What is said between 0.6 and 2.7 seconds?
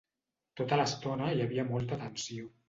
Tota l'estona hi havia molta tensió.